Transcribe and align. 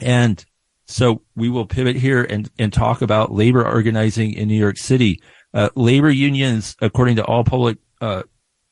And 0.00 0.44
so 0.86 1.22
we 1.36 1.48
will 1.48 1.66
pivot 1.66 1.96
here 1.96 2.24
and, 2.24 2.50
and 2.58 2.72
talk 2.72 3.02
about 3.02 3.32
labor 3.32 3.66
organizing 3.66 4.32
in 4.34 4.48
New 4.48 4.58
York 4.58 4.78
City. 4.78 5.22
Uh, 5.52 5.68
labor 5.74 6.10
unions, 6.10 6.76
according 6.80 7.16
to 7.16 7.24
all 7.24 7.44
public 7.44 7.78
uh, 8.00 8.22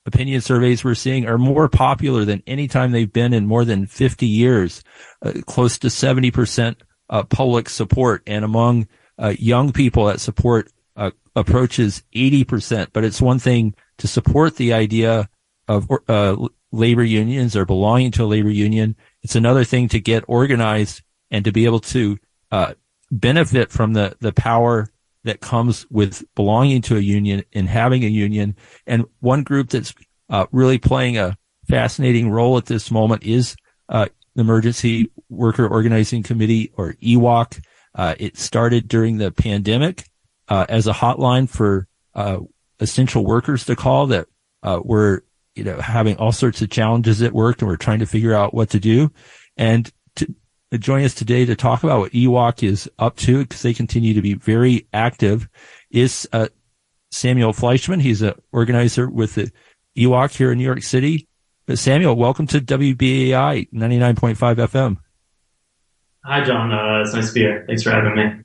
opinion 0.06 0.40
surveys 0.40 0.84
we're 0.84 0.94
seeing, 0.94 1.26
are 1.26 1.38
more 1.38 1.68
popular 1.68 2.24
than 2.24 2.42
any 2.46 2.68
time 2.68 2.92
they've 2.92 3.12
been 3.12 3.34
in 3.34 3.46
more 3.46 3.64
than 3.64 3.86
50 3.86 4.26
years, 4.26 4.82
uh, 5.22 5.32
close 5.46 5.78
to 5.78 5.88
70% 5.88 6.76
uh, 7.10 7.22
public 7.24 7.68
support. 7.68 8.22
And 8.26 8.44
among 8.44 8.88
uh, 9.18 9.34
young 9.38 9.72
people 9.72 10.06
that 10.06 10.20
support 10.20 10.70
uh, 10.96 11.10
approaches 11.34 12.02
80%. 12.14 12.88
But 12.92 13.04
it's 13.04 13.20
one 13.20 13.38
thing 13.38 13.74
to 13.98 14.08
support 14.08 14.56
the 14.56 14.72
idea 14.72 15.28
of 15.68 15.90
labor 16.70 17.02
unions 17.02 17.56
or 17.56 17.64
belonging 17.64 18.12
to 18.12 18.24
a 18.24 18.26
labor 18.26 18.50
union. 18.50 18.96
It's 19.22 19.34
another 19.34 19.64
thing 19.64 19.88
to 19.88 20.00
get 20.00 20.24
organized 20.28 21.02
and 21.30 21.44
to 21.44 21.52
be 21.52 21.64
able 21.64 21.80
to 21.80 22.18
benefit 23.10 23.70
from 23.70 23.92
the, 23.92 24.16
the 24.20 24.32
power 24.32 24.88
that 25.26 25.40
comes 25.40 25.86
with 25.90 26.24
belonging 26.34 26.80
to 26.82 26.96
a 26.96 27.00
union 27.00 27.42
and 27.52 27.68
having 27.68 28.04
a 28.04 28.08
union. 28.08 28.56
And 28.86 29.04
one 29.20 29.42
group 29.42 29.70
that's 29.70 29.92
uh, 30.30 30.46
really 30.52 30.78
playing 30.78 31.18
a 31.18 31.36
fascinating 31.68 32.30
role 32.30 32.56
at 32.56 32.66
this 32.66 32.90
moment 32.90 33.24
is 33.24 33.56
uh, 33.88 34.06
the 34.34 34.40
Emergency 34.42 35.10
Worker 35.28 35.66
Organizing 35.66 36.22
Committee 36.22 36.72
or 36.76 36.94
EWOC. 36.94 37.60
Uh, 37.94 38.14
it 38.18 38.36
started 38.36 38.88
during 38.88 39.18
the 39.18 39.32
pandemic 39.32 40.04
uh, 40.48 40.66
as 40.68 40.86
a 40.86 40.92
hotline 40.92 41.48
for 41.48 41.88
uh, 42.14 42.38
essential 42.78 43.24
workers 43.24 43.64
to 43.64 43.74
call 43.74 44.06
that 44.08 44.28
uh, 44.62 44.80
were 44.82 45.24
you 45.54 45.64
know 45.64 45.80
having 45.80 46.16
all 46.18 46.32
sorts 46.32 46.60
of 46.60 46.70
challenges 46.70 47.22
at 47.22 47.32
work 47.32 47.60
and 47.60 47.68
we're 47.68 47.76
trying 47.76 48.00
to 48.00 48.06
figure 48.06 48.34
out 48.34 48.54
what 48.54 48.70
to 48.70 48.80
do. 48.80 49.10
And 49.56 49.90
join 50.72 51.04
us 51.04 51.14
today 51.14 51.44
to 51.44 51.54
talk 51.54 51.84
about 51.84 52.00
what 52.00 52.12
EWOC 52.12 52.62
is 52.64 52.90
up 52.98 53.16
to 53.16 53.38
because 53.38 53.62
they 53.62 53.72
continue 53.72 54.14
to 54.14 54.22
be 54.22 54.34
very 54.34 54.86
active 54.92 55.48
is 55.90 56.28
uh, 56.32 56.48
Samuel 57.10 57.52
Fleischman. 57.52 58.00
He's 58.02 58.22
an 58.22 58.34
organizer 58.52 59.08
with 59.08 59.36
the 59.36 59.52
EWOC 59.96 60.36
here 60.36 60.52
in 60.52 60.58
New 60.58 60.64
York 60.64 60.82
City. 60.82 61.28
Uh, 61.68 61.76
Samuel, 61.76 62.16
welcome 62.16 62.46
to 62.48 62.60
WBAI 62.60 63.70
99.5 63.72 64.36
FM. 64.36 64.96
Hi, 66.24 66.44
John. 66.44 66.72
Uh, 66.72 67.02
it's 67.02 67.14
nice 67.14 67.28
to 67.28 67.34
be 67.34 67.40
here. 67.40 67.64
Thanks 67.66 67.84
for 67.84 67.90
having 67.90 68.16
me. 68.16 68.42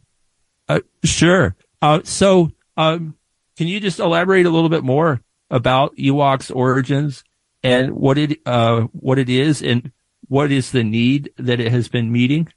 Uh, 0.70 0.80
sure. 1.04 1.56
Uh, 1.82 2.02
so, 2.04 2.52
um, 2.78 3.16
can 3.58 3.67
you 3.67 3.80
just 3.80 4.00
elaborate 4.00 4.45
a 4.45 4.50
little 4.50 4.70
bit 4.70 4.84
more 4.84 5.22
about 5.50 5.95
EWOC's 5.98 6.52
origins 6.52 7.23
and 7.64 7.92
what 7.92 8.17
it 8.17 8.40
uh, 8.45 8.82
what 8.92 9.20
it 9.20 9.30
is 9.30 9.62
and 9.62 9.92
what 10.32 10.50
is 10.50 10.72
the 10.72 10.82
need 10.82 11.30
that 11.36 11.60
it 11.60 11.74
has 11.74 11.90
been 11.90 12.10
meeting? 12.10 12.48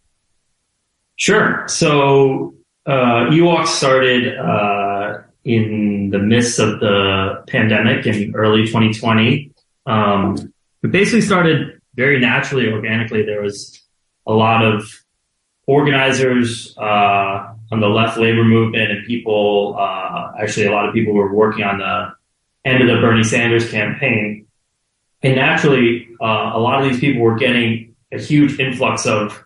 Sure. 1.17 1.65
So 1.67 2.55
uh, 2.87 3.35
EWOC 3.35 3.67
started 3.67 4.39
uh, 4.39 5.23
in 5.45 6.11
the 6.11 6.21
midst 6.21 6.61
of 6.61 6.79
the 6.79 7.43
pandemic 7.49 8.07
in 8.07 8.33
early 8.37 8.65
2020. 8.67 9.51
Um, 9.87 10.55
it 10.85 10.93
basically 10.93 11.23
started 11.23 11.81
very 11.97 12.21
naturally, 12.21 12.71
organically. 12.71 13.25
There 13.25 13.43
was 13.43 13.83
a 14.25 14.33
lot 14.33 14.65
of 14.65 14.89
organizers 15.67 16.79
uh, 16.79 17.55
on 17.73 17.81
the 17.81 17.89
left 17.89 18.17
labor 18.19 18.45
movement 18.45 18.93
and 18.93 19.05
people, 19.05 19.75
uh, 19.77 20.31
actually 20.41 20.67
a 20.67 20.71
lot 20.71 20.89
of 20.89 20.95
people 20.95 21.13
were 21.13 21.35
working 21.35 21.65
on 21.65 21.79
the 21.79 22.13
end 22.65 22.83
of 22.83 22.87
the 22.87 23.01
Bernie 23.01 23.25
Sanders 23.25 23.69
campaign. 23.69 24.44
And 25.25 25.37
naturally, 25.37 26.07
uh, 26.21 26.53
a 26.55 26.61
lot 26.61 26.83
of 26.83 26.91
these 26.91 27.01
people 27.01 27.23
were 27.23 27.37
getting 27.37 27.95
a 28.13 28.21
huge 28.21 28.61
influx 28.61 29.07
of 29.07 29.43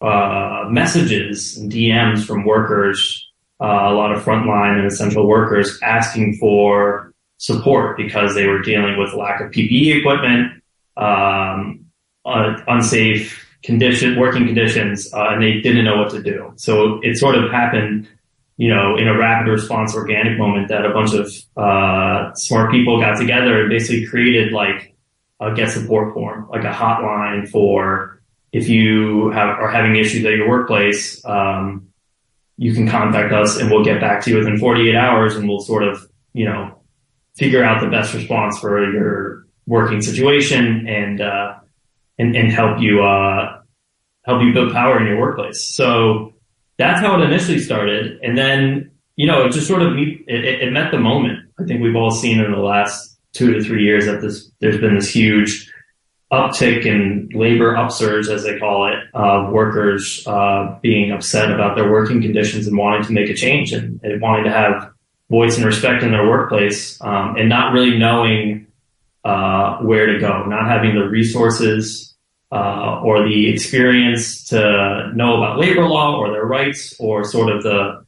uh, 0.00 0.64
messages 0.70 1.58
and 1.58 1.70
DMs 1.70 2.24
from 2.24 2.46
workers, 2.46 3.30
uh, 3.60 3.66
a 3.66 3.92
lot 3.92 4.12
of 4.12 4.24
frontline 4.24 4.78
and 4.78 4.86
essential 4.86 5.28
workers 5.28 5.78
asking 5.82 6.38
for 6.38 7.12
support 7.36 7.98
because 7.98 8.34
they 8.34 8.46
were 8.46 8.62
dealing 8.62 8.98
with 8.98 9.12
lack 9.12 9.42
of 9.42 9.50
PPE 9.50 9.96
equipment, 9.98 10.62
um, 10.96 11.84
unsafe 12.24 13.46
condition, 13.62 14.18
working 14.18 14.46
conditions, 14.46 15.12
uh, 15.12 15.28
and 15.28 15.42
they 15.42 15.60
didn't 15.60 15.84
know 15.84 15.98
what 15.98 16.10
to 16.12 16.22
do. 16.22 16.50
So 16.56 16.98
it 17.02 17.18
sort 17.18 17.34
of 17.34 17.50
happened 17.50 18.08
you 18.56 18.68
know, 18.68 18.96
in 18.98 19.08
a 19.08 19.16
rapid 19.16 19.50
response 19.50 19.94
organic 19.94 20.38
moment 20.38 20.68
that 20.68 20.84
a 20.84 20.90
bunch 20.90 21.14
of 21.14 21.32
uh, 21.56 22.34
smart 22.34 22.70
people 22.70 23.00
got 23.00 23.16
together 23.18 23.62
and 23.62 23.70
basically 23.70 24.06
created 24.06 24.52
like 24.52 24.94
get 25.54 25.70
support 25.70 26.14
form, 26.14 26.48
like 26.50 26.64
a 26.64 26.72
hotline 26.72 27.48
for 27.48 28.20
if 28.52 28.68
you 28.68 29.30
have, 29.30 29.48
are 29.58 29.70
having 29.70 29.96
issues 29.96 30.24
at 30.24 30.32
your 30.32 30.48
workplace, 30.48 31.24
um, 31.24 31.88
you 32.56 32.74
can 32.74 32.88
contact 32.88 33.32
us 33.32 33.58
and 33.58 33.70
we'll 33.70 33.84
get 33.84 34.00
back 34.00 34.22
to 34.24 34.30
you 34.30 34.38
within 34.38 34.58
48 34.58 34.94
hours 34.94 35.36
and 35.36 35.48
we'll 35.48 35.60
sort 35.60 35.82
of, 35.82 36.06
you 36.34 36.44
know, 36.44 36.78
figure 37.36 37.64
out 37.64 37.80
the 37.80 37.88
best 37.88 38.12
response 38.12 38.58
for 38.58 38.92
your 38.92 39.46
working 39.66 40.02
situation 40.02 40.86
and, 40.86 41.20
uh, 41.20 41.54
and, 42.18 42.36
and 42.36 42.52
help 42.52 42.80
you, 42.80 43.02
uh, 43.02 43.60
help 44.24 44.42
you 44.42 44.52
build 44.52 44.72
power 44.72 45.00
in 45.00 45.06
your 45.06 45.18
workplace. 45.18 45.64
So 45.64 46.34
that's 46.76 47.00
how 47.00 47.18
it 47.18 47.24
initially 47.24 47.60
started. 47.60 48.18
And 48.22 48.36
then, 48.36 48.90
you 49.16 49.26
know, 49.26 49.46
it 49.46 49.52
just 49.52 49.68
sort 49.68 49.82
of, 49.82 49.96
it, 49.96 50.26
it 50.26 50.72
met 50.72 50.90
the 50.90 50.98
moment. 50.98 51.38
I 51.58 51.64
think 51.64 51.80
we've 51.80 51.96
all 51.96 52.10
seen 52.10 52.40
in 52.40 52.50
the 52.50 52.58
last 52.58 53.19
two 53.32 53.52
to 53.52 53.62
three 53.62 53.84
years 53.84 54.06
that 54.06 54.20
this 54.20 54.50
there's 54.60 54.80
been 54.80 54.94
this 54.94 55.08
huge 55.08 55.70
uptick 56.32 56.86
in 56.86 57.28
labor 57.32 57.76
upsurge, 57.76 58.28
as 58.28 58.44
they 58.44 58.58
call 58.58 58.86
it, 58.86 58.98
of 59.14 59.52
workers 59.52 60.24
uh, 60.26 60.78
being 60.80 61.10
upset 61.10 61.50
about 61.50 61.74
their 61.74 61.90
working 61.90 62.22
conditions 62.22 62.66
and 62.68 62.76
wanting 62.76 63.02
to 63.02 63.12
make 63.12 63.28
a 63.28 63.34
change 63.34 63.72
and, 63.72 64.00
and 64.04 64.20
wanting 64.20 64.44
to 64.44 64.50
have 64.50 64.90
voice 65.28 65.56
and 65.56 65.64
respect 65.64 66.02
in 66.02 66.12
their 66.12 66.28
workplace, 66.28 67.00
um, 67.02 67.36
and 67.36 67.48
not 67.48 67.72
really 67.72 67.98
knowing 67.98 68.66
uh, 69.24 69.78
where 69.78 70.06
to 70.06 70.18
go, 70.18 70.44
not 70.44 70.68
having 70.68 70.94
the 70.94 71.08
resources 71.08 72.14
uh, 72.52 73.00
or 73.02 73.28
the 73.28 73.48
experience 73.48 74.44
to 74.44 75.10
know 75.14 75.36
about 75.36 75.58
labor 75.58 75.86
law 75.86 76.16
or 76.16 76.30
their 76.30 76.44
rights 76.44 76.96
or 76.98 77.24
sort 77.24 77.54
of 77.54 77.62
the 77.62 78.04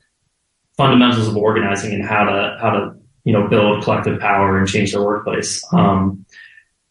fundamentals 0.76 1.28
of 1.28 1.36
organizing 1.36 1.92
and 1.92 2.04
how 2.04 2.24
to 2.24 2.58
how 2.60 2.70
to 2.70 2.94
you 3.24 3.32
know, 3.32 3.48
build 3.48 3.82
collective 3.84 4.20
power 4.20 4.58
and 4.58 4.68
change 4.68 4.92
their 4.92 5.02
workplace. 5.02 5.62
Um, 5.72 6.24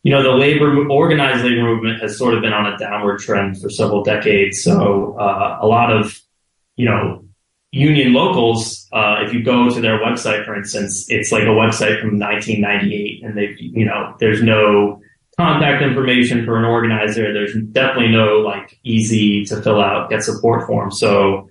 you 0.03 0.11
know, 0.11 0.23
the 0.23 0.31
labor, 0.31 0.87
organized 0.89 1.43
labor 1.43 1.63
movement 1.63 2.01
has 2.01 2.17
sort 2.17 2.33
of 2.33 2.41
been 2.41 2.53
on 2.53 2.71
a 2.71 2.77
downward 2.77 3.19
trend 3.19 3.61
for 3.61 3.69
several 3.69 4.03
decades. 4.03 4.63
So, 4.63 5.15
uh, 5.19 5.59
a 5.61 5.67
lot 5.67 5.91
of, 5.91 6.19
you 6.75 6.85
know, 6.85 7.23
union 7.71 8.13
locals, 8.13 8.87
uh, 8.91 9.17
if 9.21 9.33
you 9.33 9.43
go 9.43 9.69
to 9.69 9.79
their 9.79 9.99
website, 9.99 10.45
for 10.45 10.55
instance, 10.55 11.05
it's 11.09 11.31
like 11.31 11.43
a 11.43 11.47
website 11.47 12.01
from 12.01 12.17
1998 12.17 13.23
and 13.23 13.37
they, 13.37 13.55
you 13.59 13.85
know, 13.85 14.15
there's 14.19 14.41
no 14.41 14.99
contact 15.37 15.83
information 15.83 16.45
for 16.45 16.57
an 16.57 16.65
organizer. 16.65 17.31
There's 17.31 17.53
definitely 17.71 18.11
no 18.11 18.39
like 18.39 18.79
easy 18.83 19.45
to 19.45 19.61
fill 19.61 19.81
out, 19.81 20.09
get 20.09 20.23
support 20.23 20.65
form. 20.65 20.91
So, 20.91 21.47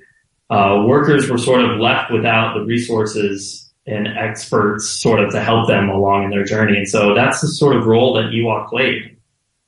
uh, 0.51 0.83
workers 0.87 1.31
were 1.31 1.39
sort 1.39 1.65
of 1.65 1.79
left 1.79 2.11
without 2.11 2.55
the 2.55 2.65
resources 2.65 3.69
and 3.87 4.07
experts 4.07 4.89
sort 4.89 5.21
of 5.21 5.33
to 5.33 5.41
help 5.41 5.67
them 5.67 5.89
along 5.89 6.25
in 6.25 6.31
their 6.31 6.45
journey. 6.45 6.77
And 6.77 6.89
so 6.89 7.15
that's 7.15 7.41
the 7.41 7.49
sort 7.49 7.77
of 7.77 7.87
role 7.87 8.15
that 8.15 8.27
EWOC 8.27 8.69
played. 8.69 9.17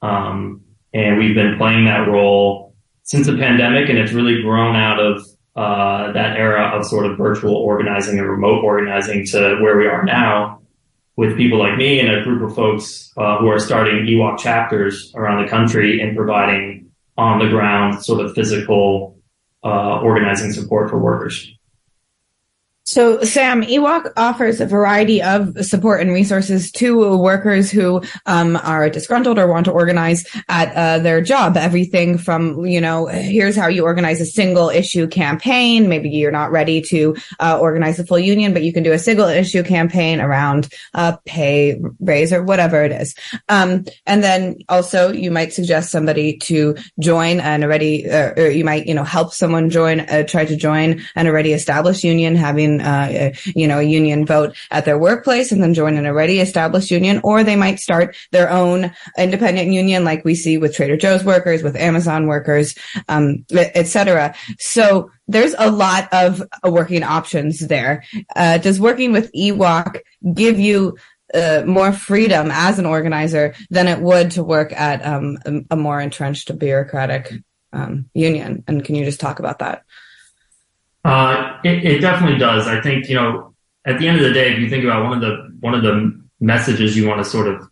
Um, 0.02 0.62
and 0.92 1.18
we've 1.18 1.34
been 1.34 1.56
playing 1.56 1.86
that 1.86 2.08
role 2.08 2.74
since 3.04 3.26
the 3.26 3.36
pandemic 3.36 3.88
and 3.88 3.98
it's 3.98 4.12
really 4.12 4.42
grown 4.42 4.76
out 4.76 5.00
of 5.00 5.22
uh, 5.56 6.12
that 6.12 6.36
era 6.36 6.70
of 6.76 6.84
sort 6.86 7.06
of 7.06 7.18
virtual 7.18 7.56
organizing 7.56 8.18
and 8.18 8.28
remote 8.28 8.62
organizing 8.64 9.26
to 9.26 9.58
where 9.60 9.76
we 9.76 9.86
are 9.86 10.04
now 10.04 10.62
with 11.16 11.36
people 11.36 11.58
like 11.58 11.76
me 11.76 12.00
and 12.00 12.10
a 12.10 12.22
group 12.22 12.42
of 12.42 12.54
folks 12.54 13.12
uh, 13.18 13.38
who 13.38 13.48
are 13.48 13.58
starting 13.58 14.06
EWOC 14.06 14.38
chapters 14.38 15.12
around 15.14 15.44
the 15.44 15.50
country 15.50 16.00
and 16.00 16.16
providing 16.16 16.90
on 17.18 17.38
the 17.38 17.48
ground 17.48 18.02
sort 18.02 18.24
of 18.24 18.34
physical 18.34 19.18
uh, 19.62 20.00
organizing 20.00 20.52
support 20.52 20.88
for 20.88 20.98
workers. 20.98 21.52
So, 22.84 23.22
Sam, 23.22 23.62
EWOC 23.62 24.12
offers 24.16 24.60
a 24.60 24.66
variety 24.66 25.22
of 25.22 25.56
support 25.64 26.00
and 26.00 26.12
resources 26.12 26.72
to 26.72 27.16
workers 27.16 27.70
who 27.70 28.02
um, 28.26 28.56
are 28.56 28.90
disgruntled 28.90 29.38
or 29.38 29.46
want 29.46 29.66
to 29.66 29.72
organize 29.72 30.26
at 30.48 30.74
uh, 30.74 30.98
their 30.98 31.20
job. 31.20 31.56
Everything 31.56 32.18
from, 32.18 32.66
you 32.66 32.80
know, 32.80 33.06
here's 33.06 33.54
how 33.54 33.68
you 33.68 33.84
organize 33.84 34.20
a 34.20 34.26
single 34.26 34.68
issue 34.68 35.06
campaign. 35.06 35.88
Maybe 35.88 36.10
you're 36.10 36.32
not 36.32 36.50
ready 36.50 36.82
to 36.82 37.14
uh, 37.38 37.56
organize 37.60 38.00
a 38.00 38.04
full 38.04 38.18
union, 38.18 38.52
but 38.52 38.64
you 38.64 38.72
can 38.72 38.82
do 38.82 38.92
a 38.92 38.98
single 38.98 39.28
issue 39.28 39.62
campaign 39.62 40.20
around 40.20 40.68
uh, 40.94 41.16
pay 41.24 41.80
raise 42.00 42.32
or 42.32 42.42
whatever 42.42 42.82
it 42.82 42.90
is. 42.90 43.14
Um, 43.48 43.84
and 44.06 44.24
then 44.24 44.58
also, 44.68 45.12
you 45.12 45.30
might 45.30 45.52
suggest 45.52 45.90
somebody 45.90 46.36
to 46.38 46.74
join 46.98 47.38
an 47.38 47.62
already, 47.62 48.10
uh, 48.10 48.32
or 48.36 48.48
you 48.48 48.64
might, 48.64 48.86
you 48.86 48.94
know, 48.94 49.04
help 49.04 49.32
someone 49.32 49.70
join, 49.70 50.00
uh, 50.00 50.24
try 50.24 50.44
to 50.44 50.56
join 50.56 51.00
an 51.14 51.28
already 51.28 51.52
established 51.52 52.02
union, 52.02 52.34
having 52.34 52.71
uh, 52.80 53.32
you 53.44 53.66
know, 53.66 53.78
a 53.78 53.82
union 53.82 54.24
vote 54.24 54.56
at 54.70 54.84
their 54.84 54.98
workplace 54.98 55.52
and 55.52 55.62
then 55.62 55.74
join 55.74 55.96
an 55.96 56.06
already 56.06 56.40
established 56.40 56.90
union, 56.90 57.20
or 57.24 57.44
they 57.44 57.56
might 57.56 57.80
start 57.80 58.16
their 58.30 58.50
own 58.50 58.92
independent 59.18 59.72
union, 59.72 60.04
like 60.04 60.24
we 60.24 60.34
see 60.34 60.58
with 60.58 60.74
Trader 60.74 60.96
Joe's 60.96 61.24
workers, 61.24 61.62
with 61.62 61.76
Amazon 61.76 62.26
workers, 62.26 62.74
um, 63.08 63.44
etc. 63.52 64.34
So 64.58 65.10
there's 65.28 65.54
a 65.58 65.70
lot 65.70 66.08
of 66.12 66.42
working 66.64 67.02
options 67.02 67.60
there. 67.60 68.04
Uh, 68.36 68.58
does 68.58 68.80
working 68.80 69.12
with 69.12 69.32
EWOC 69.32 70.00
give 70.34 70.58
you 70.58 70.96
uh, 71.34 71.62
more 71.66 71.92
freedom 71.92 72.50
as 72.52 72.78
an 72.78 72.86
organizer 72.86 73.54
than 73.70 73.88
it 73.88 74.00
would 74.00 74.32
to 74.32 74.44
work 74.44 74.72
at 74.72 75.04
um, 75.04 75.38
a, 75.46 75.74
a, 75.74 75.76
more 75.76 75.98
entrenched 75.98 76.56
bureaucratic 76.58 77.32
um, 77.72 78.10
union. 78.12 78.62
And 78.68 78.84
can 78.84 78.94
you 78.94 79.04
just 79.04 79.20
talk 79.20 79.38
about 79.38 79.60
that? 79.60 79.84
Uh, 81.04 81.58
it, 81.64 81.84
it, 81.84 81.98
definitely 82.00 82.38
does. 82.38 82.66
I 82.68 82.80
think 82.80 83.08
you 83.08 83.16
know, 83.16 83.54
at 83.84 83.98
the 83.98 84.06
end 84.06 84.18
of 84.18 84.24
the 84.24 84.32
day, 84.32 84.52
if 84.52 84.58
you 84.60 84.70
think 84.70 84.84
about 84.84 85.04
one 85.04 85.14
of 85.14 85.20
the 85.20 85.56
one 85.60 85.74
of 85.74 85.82
the 85.82 86.20
messages 86.40 86.96
you 86.96 87.08
want 87.08 87.22
to 87.22 87.28
sort 87.28 87.48
of 87.48 87.68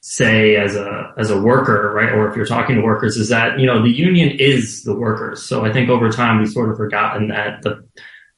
say 0.00 0.56
as 0.56 0.74
a 0.74 1.12
as 1.18 1.30
a 1.30 1.40
worker, 1.40 1.92
right, 1.94 2.12
or 2.12 2.28
if 2.28 2.36
you're 2.36 2.46
talking 2.46 2.76
to 2.76 2.82
workers, 2.82 3.16
is 3.16 3.28
that 3.28 3.58
you 3.58 3.66
know 3.66 3.82
the 3.82 3.90
union 3.90 4.30
is 4.38 4.82
the 4.84 4.94
workers. 4.94 5.42
So 5.42 5.64
I 5.64 5.72
think 5.72 5.90
over 5.90 6.10
time 6.10 6.38
we've 6.38 6.50
sort 6.50 6.70
of 6.70 6.76
forgotten 6.76 7.28
that 7.28 7.62
the 7.62 7.86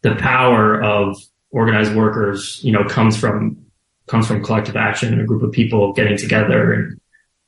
the 0.03 0.17
power 0.17 0.83
of 0.83 1.17
organized 1.51 1.95
workers, 1.95 2.61
you 2.65 2.73
know, 2.73 2.85
comes 2.85 3.17
from 3.17 3.65
comes 4.07 4.27
from 4.27 4.43
collective 4.45 4.77
action 4.77 5.13
and 5.13 5.23
a 5.23 5.25
group 5.25 5.43
of 5.43 5.53
people 5.53 5.93
getting 5.93 6.19
together 6.19 6.73
and 6.73 7.01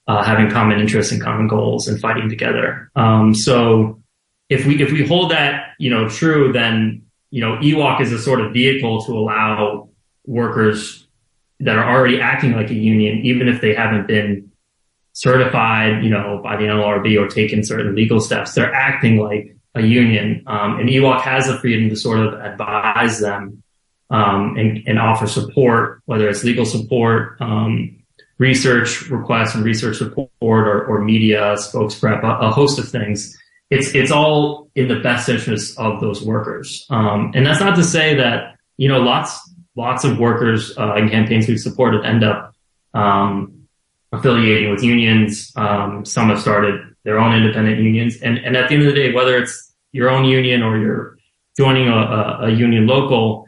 uh, 0.07 0.23
having 0.23 0.51
common 0.51 0.81
interests 0.81 1.13
and 1.13 1.21
common 1.21 1.49
goals 1.49 1.89
and 1.89 2.01
fighting 2.01 2.29
together. 2.29 2.91
Um, 2.95 3.35
so 3.35 4.01
if 4.49 4.67
we 4.67 4.81
if 4.83 4.93
we 4.93 5.07
hold 5.07 5.31
that 5.31 5.75
you 5.79 5.91
know 5.91 6.09
true, 6.09 6.53
then 6.53 7.03
you 7.31 7.41
know 7.41 7.57
EWOC 7.57 8.01
is 8.01 8.13
a 8.13 8.19
sort 8.19 8.41
of 8.41 8.53
vehicle 8.53 9.05
to 9.05 9.13
allow 9.13 9.89
workers 10.27 11.07
that 11.61 11.77
are 11.79 11.89
already 11.89 12.21
acting 12.21 12.53
like 12.53 12.71
a 12.71 12.75
union, 12.75 13.21
even 13.25 13.49
if 13.49 13.61
they 13.61 13.75
haven't 13.75 14.07
been 14.07 14.51
certified, 15.13 16.05
you 16.05 16.11
know, 16.11 16.41
by 16.43 16.57
the 16.57 16.65
NLRB 16.65 17.19
or 17.19 17.27
taken 17.27 17.65
certain 17.65 17.95
legal 17.95 18.21
steps, 18.21 18.53
they're 18.53 18.75
acting 18.75 19.17
like 19.17 19.57
a 19.75 19.81
union. 19.81 20.43
Um, 20.47 20.79
and 20.79 20.91
EWOC 20.91 21.23
has 21.23 21.47
the 21.47 21.59
freedom 21.59 21.89
to 21.89 21.97
sort 21.97 22.19
of 22.19 22.35
advise 22.35 23.21
them 23.21 23.63
um, 24.11 24.57
and, 24.59 24.87
and, 24.87 24.99
offer 24.99 25.27
support, 25.27 26.03
whether 26.05 26.29
it's 26.29 26.45
legal 26.45 26.65
support, 26.65 27.41
um, 27.41 27.97
research 28.39 29.09
requests 29.11 29.55
and 29.55 29.65
research 29.65 29.97
support, 29.97 30.31
or, 30.41 30.85
or 30.85 31.03
media 31.03 31.57
spokes 31.57 31.95
prep, 31.97 32.23
a, 32.23 32.39
a, 32.39 32.51
host 32.51 32.79
of 32.79 32.89
things. 32.89 33.37
It's 33.71 33.95
it's 33.95 34.11
all 34.11 34.71
in 34.75 34.89
the 34.89 35.01
best 35.01 35.29
interest 35.29 35.79
of 35.79 36.01
those 36.01 36.23
workers, 36.23 36.87
um, 36.91 37.33
and 37.35 37.45
that's 37.45 37.61
not 37.61 37.75
to 37.77 37.85
say 37.85 38.15
that 38.17 38.57
you 38.77 38.89
know 38.89 39.01
lots 39.01 39.39
lots 39.75 40.05
of 40.05 40.19
workers 40.19 40.77
uh, 40.79 40.95
in 40.95 41.09
campaigns 41.09 41.49
we've 41.49 41.61
supported 41.61 42.05
end 42.05 42.23
up 42.23 42.55
um, 42.95 43.67
affiliating 44.13 44.71
with 44.71 44.83
unions. 44.83 45.53
Um, 45.57 46.05
some 46.05 46.29
have 46.29 46.41
started 46.41 46.81
their 47.05 47.19
own 47.19 47.35
independent 47.35 47.81
unions, 47.81 48.19
and 48.23 48.39
and 48.39 48.57
at 48.57 48.69
the 48.69 48.75
end 48.75 48.87
of 48.87 48.95
the 48.95 49.01
day, 49.01 49.13
whether 49.13 49.37
it's 49.37 49.75
your 49.93 50.11
own 50.11 50.25
union 50.25 50.63
or 50.63 50.79
you're 50.79 51.19
joining 51.57 51.89
a, 51.89 51.97
a, 51.97 52.39
a 52.47 52.51
union 52.51 52.87
local, 52.87 53.47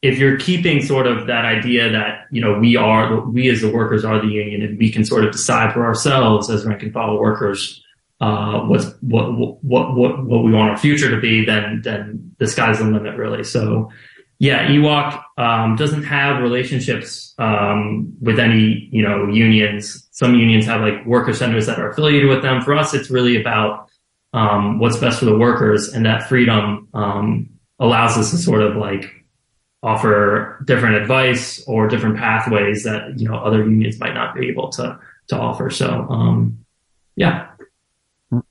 if 0.00 0.18
you're 0.18 0.38
keeping 0.38 0.82
sort 0.82 1.06
of 1.06 1.26
that 1.28 1.44
idea 1.44 1.90
that 1.90 2.26
you 2.30 2.40
know 2.40 2.58
we 2.58 2.76
are 2.76 3.20
we 3.20 3.48
as 3.48 3.60
the 3.60 3.70
workers 3.70 4.04
are 4.04 4.20
the 4.20 4.26
union 4.28 4.62
and 4.62 4.78
we 4.78 4.90
can 4.90 5.04
sort 5.04 5.24
of 5.24 5.30
decide 5.32 5.72
for 5.72 5.84
ourselves 5.84 6.50
as 6.50 6.64
rank 6.64 6.82
and 6.82 6.92
file 6.92 7.18
workers 7.18 7.82
uh, 8.22 8.60
what's 8.66 8.86
what 9.00 9.36
what 9.36 9.96
what 9.96 10.24
what 10.24 10.44
we 10.44 10.52
want 10.52 10.70
our 10.70 10.76
future 10.76 11.10
to 11.10 11.20
be, 11.20 11.44
then 11.44 11.82
then 11.82 12.32
the 12.38 12.46
sky's 12.46 12.78
the 12.78 12.84
limit 12.84 13.16
really. 13.16 13.42
So 13.42 13.90
yeah, 14.38 14.68
EWOC 14.68 15.22
um, 15.38 15.74
doesn't 15.74 16.04
have 16.04 16.40
relationships 16.40 17.34
um, 17.38 18.14
with 18.20 18.38
any 18.38 18.88
you 18.92 19.02
know 19.02 19.26
unions. 19.26 20.06
Some 20.12 20.36
unions 20.36 20.66
have 20.66 20.82
like 20.82 21.04
worker 21.04 21.32
centers 21.32 21.66
that 21.66 21.80
are 21.80 21.90
affiliated 21.90 22.28
with 22.28 22.42
them. 22.42 22.62
For 22.62 22.74
us, 22.74 22.94
it's 22.94 23.10
really 23.10 23.40
about 23.40 23.90
um, 24.32 24.78
what's 24.78 24.98
best 24.98 25.18
for 25.18 25.24
the 25.24 25.36
workers, 25.36 25.92
and 25.92 26.06
that 26.06 26.28
freedom 26.28 26.88
um, 26.94 27.50
allows 27.80 28.16
us 28.16 28.30
to 28.30 28.38
sort 28.38 28.62
of 28.62 28.76
like 28.76 29.10
offer 29.82 30.62
different 30.64 30.94
advice 30.94 31.60
or 31.66 31.88
different 31.88 32.16
pathways 32.16 32.84
that 32.84 33.18
you 33.18 33.28
know 33.28 33.34
other 33.34 33.64
unions 33.64 33.98
might 33.98 34.14
not 34.14 34.32
be 34.32 34.46
able 34.48 34.68
to 34.70 34.96
to 35.26 35.36
offer. 35.36 35.70
So 35.70 36.06
um, 36.08 36.64
yeah, 37.16 37.48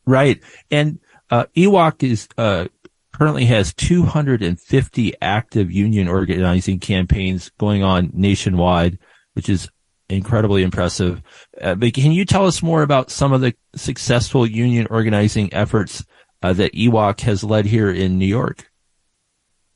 right. 0.06 0.40
And 0.70 1.00
uh, 1.30 1.46
is 1.56 2.28
uh, 2.38 2.68
currently 3.14 3.46
has 3.46 3.74
250 3.74 5.14
active 5.22 5.72
union 5.72 6.08
organizing 6.08 6.80
campaigns 6.80 7.52
going 7.58 7.84
on 7.84 8.12
nationwide, 8.14 8.98
which 9.34 9.50
is 9.50 9.70
incredibly 10.10 10.64
impressive. 10.64 11.22
Uh, 11.60 11.76
but 11.76 11.94
can 11.94 12.12
you 12.12 12.26
tell 12.26 12.46
us 12.46 12.62
more 12.62 12.82
about 12.82 13.10
some 13.10 13.34
of 13.34 13.42
the 13.42 13.54
successful 13.76 14.46
union 14.46 14.88
organizing 14.90 15.54
efforts 15.54 16.04
uh, 16.42 16.54
that 16.54 16.74
EWOC 16.74 17.22
has 17.22 17.44
led 17.44 17.66
here 17.66 17.90
in 17.90 18.18
New 18.18 18.26
York? 18.26 18.70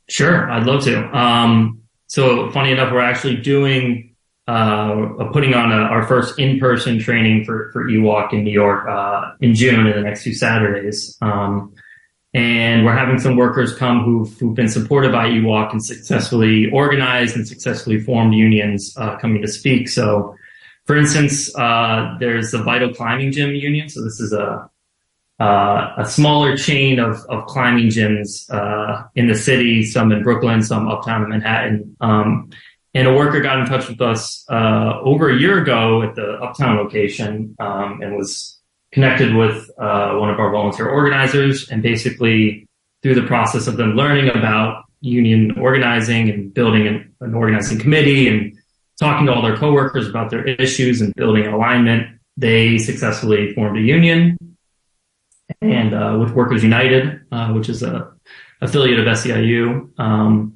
Sure, 0.10 0.50
I'd 0.52 0.66
love 0.66 0.84
to. 0.84 1.18
Um, 1.18 1.82
so 2.08 2.50
funny 2.52 2.72
enough, 2.72 2.92
we're 2.92 3.02
actually 3.02 3.38
doing 3.38 4.15
uh, 4.48 5.26
putting 5.34 5.54
on 5.54 5.72
a, 5.72 5.76
our 5.76 6.04
first 6.04 6.38
in-person 6.38 7.00
training 7.00 7.46
for 7.46 7.72
for 7.72 7.86
EWOC 7.86 8.34
in 8.34 8.44
New 8.44 8.52
York 8.52 8.88
uh, 8.88 9.32
in 9.42 9.56
June 9.56 9.88
in 9.88 9.96
the 9.96 10.02
next 10.02 10.24
few 10.24 10.34
Saturdays. 10.34 11.18
Um, 11.22 11.74
and 12.34 12.84
we're 12.84 12.96
having 12.96 13.18
some 13.18 13.38
workers 13.38 13.74
come 13.74 14.04
who've, 14.04 14.38
who've 14.38 14.54
been 14.54 14.68
supported 14.68 15.14
by 15.14 15.26
EWOC 15.30 15.72
and 15.72 15.84
successfully 15.84 16.70
organized 16.70 17.38
and 17.38 17.48
successfully 17.48 17.98
formed 17.98 18.34
unions 18.34 18.94
uh, 18.98 19.18
coming 19.20 19.42
to 19.42 19.48
speak. 19.48 19.88
So, 19.88 20.36
for 20.84 20.98
instance, 20.98 21.56
uh, 21.56 22.18
there's 22.20 22.52
the 22.52 22.62
Vital 22.62 22.94
Climbing 22.94 23.32
Gym 23.32 23.56
Union. 23.56 23.88
So 23.88 24.04
this 24.04 24.20
is 24.20 24.34
a 24.34 24.70
uh, 25.40 25.94
a 25.98 26.06
smaller 26.06 26.56
chain 26.56 26.98
of, 27.00 27.18
of 27.28 27.46
climbing 27.46 27.88
gyms 27.88 28.50
uh, 28.54 29.04
in 29.16 29.28
the 29.28 29.36
city, 29.36 29.84
some 29.84 30.12
in 30.12 30.24
Brooklyn, 30.24 30.64
some 30.64 30.88
uptown 30.88 31.24
in 31.24 31.30
Manhattan. 31.30 31.96
Um, 32.00 32.52
and 32.96 33.10
a 33.10 33.14
worker 33.14 33.42
got 33.42 33.60
in 33.60 33.66
touch 33.66 33.90
with 33.90 34.02
us 34.02 34.46
uh, 34.50 35.00
over 35.02 35.30
a 35.30 35.38
year 35.38 35.62
ago 35.62 36.02
at 36.02 36.16
the 36.16 36.40
uptown 36.42 36.78
location 36.78 37.54
um, 37.60 38.02
and 38.02 38.16
was 38.16 38.58
connected 38.94 39.36
with 39.36 39.70
uh, 39.78 40.14
one 40.14 40.30
of 40.30 40.40
our 40.40 40.50
volunteer 40.50 40.88
organizers. 40.88 41.70
And 41.70 41.84
basically, 41.84 42.68
through 43.04 43.16
the 43.16 43.28
process 43.28 43.68
of 43.68 43.76
them 43.76 43.96
learning 43.96 44.30
about 44.30 44.86
union 45.02 45.60
organizing 45.60 46.30
and 46.30 46.54
building 46.54 46.88
an, 46.88 47.14
an 47.20 47.36
organizing 47.36 47.80
committee 47.80 48.30
and 48.30 48.58
talking 48.98 49.28
to 49.28 49.34
all 49.34 49.42
their 49.42 49.58
coworkers 49.58 50.08
about 50.08 50.30
their 50.30 50.48
issues 50.48 51.02
and 51.02 51.14
building 51.16 51.46
alignment, 51.48 52.18
they 52.38 52.78
successfully 52.78 53.54
formed 53.54 53.78
a 53.78 53.82
union 53.82 54.38
and 55.62 55.94
uh, 55.94 56.18
with 56.20 56.32
Workers 56.32 56.64
United, 56.64 57.22
uh, 57.32 57.52
which 57.52 57.68
is 57.68 57.84
a 57.84 58.12
affiliate 58.62 59.00
of 59.00 59.06
SEIU, 59.06 60.00
um, 60.00 60.56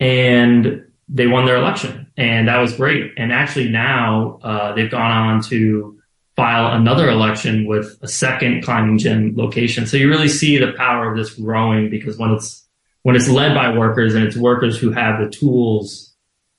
and 0.00 0.83
they 1.08 1.26
won 1.26 1.46
their 1.46 1.56
election, 1.56 2.10
and 2.16 2.48
that 2.48 2.58
was 2.58 2.74
great. 2.74 3.12
And 3.16 3.32
actually, 3.32 3.68
now 3.68 4.38
uh, 4.42 4.74
they've 4.74 4.90
gone 4.90 5.10
on 5.10 5.42
to 5.44 5.98
file 6.36 6.74
another 6.74 7.08
election 7.08 7.66
with 7.66 7.96
a 8.02 8.08
second 8.08 8.64
climbing 8.64 8.98
gym 8.98 9.34
location. 9.36 9.86
So 9.86 9.96
you 9.96 10.08
really 10.08 10.28
see 10.28 10.58
the 10.58 10.72
power 10.72 11.10
of 11.10 11.16
this 11.16 11.34
growing 11.34 11.90
because 11.90 12.18
when 12.18 12.32
it's 12.32 12.66
when 13.02 13.16
it's 13.16 13.28
led 13.28 13.54
by 13.54 13.76
workers 13.76 14.14
and 14.14 14.24
it's 14.24 14.36
workers 14.36 14.78
who 14.78 14.90
have 14.90 15.20
the 15.20 15.28
tools 15.28 16.14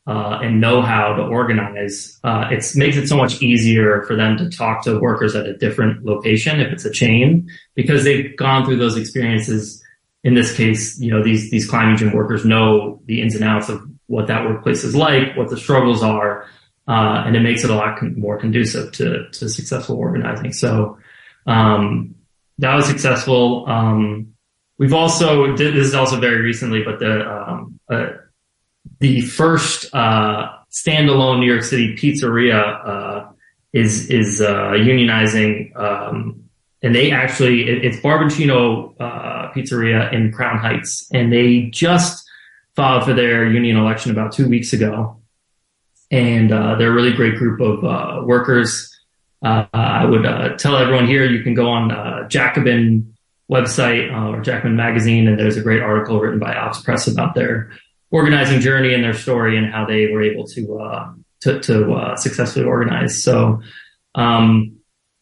uh, 0.07 0.39
and 0.43 0.61
know 0.61 0.81
how 0.81 1.15
to 1.15 1.23
organize, 1.23 2.19
uh, 2.23 2.47
it 2.51 2.63
makes 2.75 2.97
it 2.97 3.07
so 3.07 3.17
much 3.17 3.41
easier 3.41 4.03
for 4.03 4.15
them 4.15 4.37
to 4.37 4.49
talk 4.49 4.83
to 4.83 4.99
workers 4.99 5.35
at 5.35 5.47
a 5.47 5.57
different 5.57 6.05
location 6.05 6.61
if 6.61 6.71
it's 6.71 6.85
a 6.85 6.91
chain 6.91 7.49
because 7.73 8.03
they've 8.03 8.37
gone 8.37 8.63
through 8.63 8.77
those 8.77 8.95
experiences. 8.95 9.81
In 10.23 10.33
this 10.33 10.55
case, 10.55 10.99
you 10.99 11.11
know, 11.11 11.23
these, 11.23 11.51
these 11.51 11.69
climbing 11.69 11.97
gym 11.97 12.11
workers 12.11 12.45
know 12.45 12.99
the 13.05 13.21
ins 13.21 13.35
and 13.35 13.43
outs 13.43 13.69
of 13.69 13.81
what 14.07 14.27
that 14.27 14.45
workplace 14.45 14.83
is 14.83 14.95
like, 14.95 15.35
what 15.35 15.49
the 15.49 15.57
struggles 15.57 16.03
are, 16.03 16.47
uh, 16.87 17.23
and 17.25 17.35
it 17.35 17.41
makes 17.41 17.63
it 17.63 17.69
a 17.69 17.75
lot 17.75 17.97
con- 17.97 18.19
more 18.19 18.37
conducive 18.37 18.91
to, 18.93 19.29
to 19.31 19.49
successful 19.49 19.97
organizing. 19.97 20.53
So, 20.53 20.97
um, 21.47 22.15
that 22.59 22.75
was 22.75 22.85
successful. 22.85 23.65
Um, 23.67 24.33
we've 24.77 24.93
also, 24.93 25.55
this 25.57 25.87
is 25.87 25.95
also 25.95 26.19
very 26.19 26.41
recently, 26.41 26.83
but 26.83 26.99
the, 26.99 27.29
um, 27.29 27.79
uh, 27.89 28.07
the 28.99 29.21
first 29.21 29.93
uh, 29.93 30.49
standalone 30.71 31.39
New 31.39 31.51
York 31.51 31.63
City 31.63 31.95
pizzeria 31.95 32.87
uh, 32.87 33.31
is 33.73 34.09
is 34.09 34.41
uh, 34.41 34.71
unionizing, 34.71 35.75
um, 35.75 36.43
and 36.81 36.95
they 36.95 37.11
actually 37.11 37.69
it, 37.69 37.85
it's 37.85 37.97
Barboncino 37.97 38.95
uh, 38.99 39.51
Pizzeria 39.53 40.11
in 40.13 40.31
Crown 40.31 40.57
Heights, 40.57 41.09
and 41.13 41.31
they 41.31 41.63
just 41.63 42.24
filed 42.75 43.05
for 43.05 43.13
their 43.13 43.47
union 43.47 43.77
election 43.77 44.11
about 44.11 44.33
two 44.33 44.47
weeks 44.47 44.73
ago, 44.73 45.21
and 46.11 46.51
uh, 46.51 46.75
they're 46.75 46.91
a 46.91 46.93
really 46.93 47.13
great 47.13 47.35
group 47.35 47.59
of 47.61 47.83
uh, 47.83 48.23
workers. 48.25 48.91
I 49.43 50.05
would 50.05 50.23
tell 50.57 50.75
everyone 50.75 51.05
here 51.05 51.23
you 51.23 51.43
can 51.43 51.53
go 51.53 51.69
on 51.69 52.29
Jacobin 52.29 53.15
website 53.51 54.11
or 54.11 54.41
Jacobin 54.41 54.75
magazine, 54.75 55.27
and 55.27 55.39
there's 55.39 55.57
a 55.57 55.61
great 55.61 55.81
article 55.81 56.19
written 56.19 56.39
by 56.39 56.55
Alex 56.55 56.81
Press 56.81 57.07
about 57.07 57.35
their 57.35 57.71
organizing 58.11 58.59
journey 58.59 58.93
and 58.93 59.03
their 59.03 59.13
story 59.13 59.57
and 59.57 59.71
how 59.71 59.85
they 59.85 60.07
were 60.07 60.21
able 60.21 60.45
to 60.47 60.79
uh, 60.79 61.11
to, 61.41 61.59
to 61.59 61.93
uh, 61.93 62.15
successfully 62.15 62.65
organize. 62.65 63.21
So 63.21 63.61
um, 64.15 64.77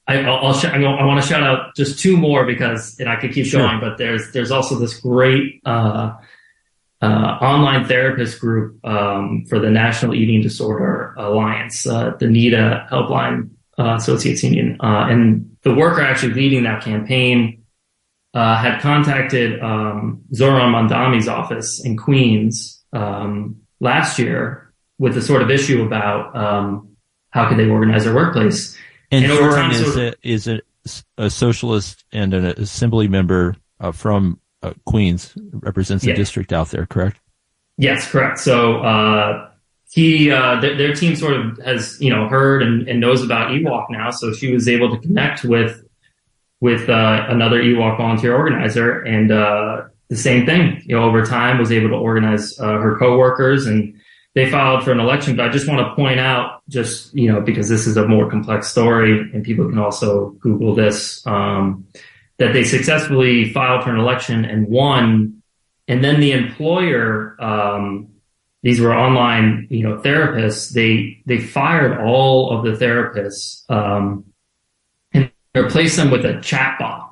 I, 0.07 0.21
I'll, 0.23 0.53
sh- 0.53 0.65
I 0.65 0.77
want 0.79 1.21
to 1.21 1.27
shout 1.27 1.43
out 1.43 1.75
just 1.75 1.99
two 1.99 2.17
more 2.17 2.45
because 2.45 2.99
and 2.99 3.09
I 3.09 3.15
could 3.15 3.33
keep 3.33 3.45
sure. 3.45 3.61
going, 3.61 3.79
but 3.79 3.97
there's 3.97 4.31
there's 4.31 4.51
also 4.51 4.77
this 4.77 4.99
great 4.99 5.61
uh, 5.65 6.13
uh, 7.03 7.37
online 7.41 7.85
therapist 7.85 8.39
group 8.39 8.79
um, 8.85 9.45
for 9.49 9.59
the 9.59 9.69
National 9.69 10.15
Eating 10.15 10.41
Disorder 10.41 11.13
Alliance, 11.17 11.85
uh, 11.85 12.13
the 12.17 12.27
NEDA 12.27 12.87
Helpline 12.89 13.49
uh, 13.77 13.95
Associates 13.95 14.41
Union, 14.41 14.77
uh, 14.79 15.07
and 15.09 15.57
the 15.63 15.75
worker 15.75 16.01
actually 16.01 16.33
leading 16.33 16.63
that 16.63 16.81
campaign 16.81 17.63
uh, 18.33 18.55
had 18.55 18.79
contacted 18.81 19.61
um, 19.61 20.21
Zohran 20.33 20.71
Mamdani's 20.71 21.27
office 21.27 21.83
in 21.83 21.97
Queens 21.97 22.81
um, 22.93 23.57
last 23.81 24.17
year 24.17 24.73
with 24.97 25.13
the 25.13 25.21
sort 25.21 25.41
of 25.41 25.51
issue 25.51 25.83
about 25.83 26.33
um, 26.35 26.95
how 27.31 27.49
could 27.49 27.57
they 27.57 27.67
organize 27.67 28.05
their 28.05 28.15
workplace. 28.15 28.77
And, 29.11 29.25
and 29.25 29.33
Zohran 29.33 29.71
is, 29.71 29.77
sort 29.79 29.89
of, 29.89 29.97
a, 29.97 30.15
is 30.23 30.47
a, 30.47 30.61
a, 31.17 31.29
socialist 31.29 32.05
and 32.13 32.33
an 32.33 32.45
assembly 32.45 33.09
member 33.09 33.57
uh, 33.81 33.91
from 33.91 34.39
uh, 34.63 34.73
Queens, 34.85 35.33
represents 35.51 36.03
yeah. 36.03 36.13
the 36.13 36.17
district 36.17 36.51
out 36.51 36.69
there, 36.69 36.85
correct? 36.85 37.19
Yes, 37.77 38.09
correct. 38.09 38.39
So 38.39 38.77
uh, 38.81 39.49
he, 39.91 40.31
uh, 40.31 40.61
th- 40.61 40.77
their 40.77 40.93
team 40.93 41.15
sort 41.15 41.33
of 41.33 41.57
has, 41.59 41.99
you 41.99 42.09
know, 42.09 42.27
heard 42.27 42.63
and, 42.63 42.87
and 42.87 42.99
knows 42.99 43.23
about 43.23 43.51
EWOC 43.51 43.85
now. 43.89 44.09
So 44.09 44.33
she 44.33 44.53
was 44.53 44.67
able 44.67 44.95
to 44.95 45.01
connect 45.01 45.43
with 45.43 45.83
with 46.63 46.87
uh, 46.87 47.25
another 47.27 47.61
EWOC 47.61 47.97
volunteer 47.97 48.33
organizer, 48.33 49.01
and 49.01 49.33
uh, 49.33 49.81
the 50.07 50.15
same 50.15 50.45
thing. 50.45 50.81
You 50.85 50.95
know, 50.95 51.03
over 51.03 51.25
time, 51.25 51.57
was 51.57 51.73
able 51.73 51.89
to 51.89 51.95
organize 51.95 52.57
uh, 52.57 52.77
her 52.77 52.97
coworkers, 52.97 53.67
and 53.67 53.93
they 54.33 54.49
filed 54.49 54.81
for 54.81 54.93
an 54.93 54.99
election. 55.01 55.35
But 55.35 55.47
I 55.47 55.49
just 55.49 55.67
want 55.67 55.85
to 55.85 55.93
point 55.93 56.21
out, 56.21 56.61
just 56.69 57.13
you 57.13 57.29
know, 57.29 57.41
because 57.41 57.67
this 57.67 57.85
is 57.85 57.97
a 57.97 58.07
more 58.07 58.29
complex 58.29 58.69
story, 58.69 59.29
and 59.33 59.43
people 59.43 59.67
can 59.67 59.77
also 59.77 60.29
Google 60.39 60.73
this, 60.73 61.21
um, 61.27 61.85
that 62.37 62.53
they 62.53 62.63
successfully 62.63 63.51
filed 63.51 63.83
for 63.83 63.91
an 63.91 63.99
election 63.99 64.45
and 64.45 64.67
won, 64.67 65.41
and 65.87 66.03
then 66.03 66.19
the 66.19 66.31
employer. 66.31 67.35
Um, 67.41 68.09
these 68.63 68.79
were 68.79 68.95
online, 68.95 69.67
you 69.69 69.83
know, 69.83 69.97
therapists. 69.97 70.71
They 70.71 71.21
they 71.25 71.37
fired 71.37 71.99
all 71.99 72.57
of 72.57 72.63
the 72.63 72.71
therapists 72.71 73.69
um, 73.69 74.25
and 75.13 75.29
replaced 75.53 75.97
them 75.97 76.09
with 76.09 76.23
a 76.25 76.35
chatbot. 76.35 77.09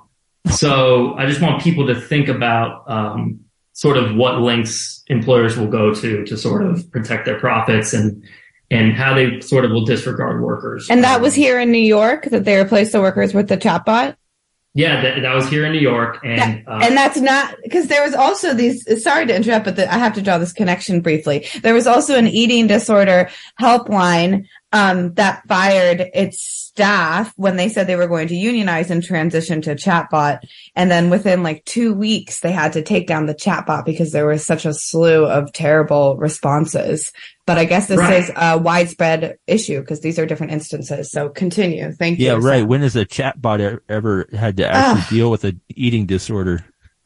So 0.50 1.14
I 1.18 1.26
just 1.26 1.42
want 1.42 1.62
people 1.62 1.88
to 1.88 1.96
think 2.00 2.30
about 2.30 2.90
um, 2.90 3.42
sort 3.74 3.98
of 3.98 4.16
what 4.16 4.40
links 4.40 5.04
employers 5.08 5.58
will 5.58 5.68
go 5.68 5.94
to 5.94 6.24
to 6.26 6.38
sort 6.38 6.66
of 6.66 6.90
protect 6.92 7.26
their 7.26 7.40
profits 7.40 7.94
and 7.94 8.24
and 8.70 8.94
how 8.94 9.14
they 9.14 9.42
sort 9.42 9.66
of 9.66 9.72
will 9.72 9.84
disregard 9.84 10.42
workers. 10.42 10.88
And 10.90 11.04
that 11.04 11.20
was 11.20 11.36
here 11.36 11.60
in 11.60 11.72
New 11.72 11.78
York 11.78 12.26
that 12.26 12.46
they 12.46 12.56
replaced 12.58 12.94
the 12.94 13.02
workers 13.02 13.34
with 13.34 13.50
the 13.50 13.58
chatbot. 13.58 14.16
Yeah, 14.74 15.02
that, 15.02 15.22
that 15.22 15.34
was 15.34 15.50
here 15.50 15.66
in 15.66 15.74
New 15.74 15.80
York, 15.80 16.20
and 16.24 16.66
uh, 16.66 16.80
and 16.82 16.96
that's 16.96 17.20
not 17.20 17.56
because 17.62 17.88
there 17.88 18.04
was 18.04 18.14
also 18.14 18.54
these. 18.54 19.04
Sorry 19.04 19.26
to 19.26 19.36
interrupt, 19.36 19.66
but 19.66 19.76
the, 19.76 19.94
I 19.94 19.98
have 19.98 20.14
to 20.14 20.22
draw 20.22 20.38
this 20.38 20.54
connection 20.54 21.02
briefly. 21.02 21.46
There 21.62 21.74
was 21.74 21.88
also 21.88 22.16
an 22.16 22.28
eating 22.28 22.68
disorder 22.68 23.30
helpline 23.60 24.48
um, 24.72 25.14
that 25.16 25.46
fired 25.48 26.10
its 26.14 26.42
staff 26.42 27.34
when 27.36 27.58
they 27.58 27.68
said 27.68 27.88
they 27.88 27.98
were 27.98 28.08
going 28.08 28.30
to 28.30 28.36
unionize 28.36 28.90
and 28.90 29.04
transition 29.04 29.62
to 29.62 29.76
chatbot. 29.76 30.40
And 30.76 30.90
then 30.90 31.10
within 31.10 31.44
like 31.44 31.66
two 31.66 31.94
weeks, 31.94 32.40
they 32.40 32.52
had 32.52 32.74
to 32.74 32.82
take 32.82 33.08
down 33.08 33.26
the 33.26 33.36
chatbot 33.36 33.86
because 33.86 34.14
there 34.14 34.26
was 34.26 34.46
such 34.46 34.66
a 34.66 34.74
slew 34.74 35.26
of 35.26 35.52
terrible 35.52 36.16
responses. 36.18 37.12
But 37.46 37.58
I 37.58 37.66
guess 37.66 37.88
this 37.88 38.00
right. 38.00 38.24
is 38.24 38.32
a 38.36 38.58
widespread 38.58 39.38
issue 39.48 39.82
because 39.82 40.00
these 40.00 40.18
are 40.18 40.26
different 40.26 40.54
instances. 40.54 41.12
So 41.12 41.28
continue. 41.28 41.92
Thank 41.92 42.20
you. 42.20 42.28
Yeah, 42.28 42.40
right. 42.40 42.66
When 42.66 42.82
has 42.82 42.96
a 42.96 43.06
chatbot 43.06 43.82
ever 43.90 44.30
had 44.32 44.58
to 44.58 44.72
actually 44.72 45.02
uh, 45.02 45.10
deal 45.10 45.32
with 45.32 45.44
an 45.44 45.60
eating 45.70 46.06
disorder? 46.06 46.66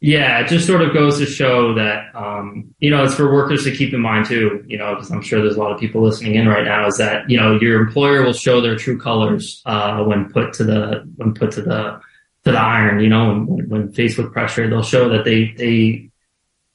Yeah, 0.00 0.40
it 0.40 0.48
just 0.48 0.66
sort 0.66 0.82
of 0.82 0.92
goes 0.92 1.18
to 1.18 1.26
show 1.26 1.72
that, 1.74 2.14
um, 2.14 2.74
you 2.80 2.90
know, 2.90 3.02
it's 3.02 3.14
for 3.14 3.32
workers 3.32 3.64
to 3.64 3.74
keep 3.74 3.94
in 3.94 4.00
mind 4.00 4.26
too, 4.26 4.62
you 4.66 4.76
know, 4.76 4.94
because 4.94 5.10
I'm 5.10 5.22
sure 5.22 5.40
there's 5.40 5.56
a 5.56 5.58
lot 5.58 5.72
of 5.72 5.80
people 5.80 6.02
listening 6.02 6.34
in 6.34 6.46
right 6.48 6.64
now 6.64 6.86
is 6.86 6.98
that, 6.98 7.28
you 7.30 7.38
know, 7.38 7.58
your 7.58 7.80
employer 7.80 8.22
will 8.22 8.34
show 8.34 8.60
their 8.60 8.76
true 8.76 8.98
colors, 9.00 9.62
uh, 9.64 10.04
when 10.04 10.30
put 10.30 10.52
to 10.54 10.64
the, 10.64 11.10
when 11.16 11.32
put 11.32 11.52
to 11.52 11.62
the, 11.62 11.98
to 12.44 12.52
the 12.52 12.58
iron, 12.58 13.00
you 13.00 13.08
know, 13.08 13.42
when, 13.42 13.68
when 13.70 13.92
faced 13.92 14.18
with 14.18 14.32
pressure, 14.34 14.68
they'll 14.68 14.82
show 14.82 15.08
that 15.08 15.24
they, 15.24 15.52
they, 15.56 16.10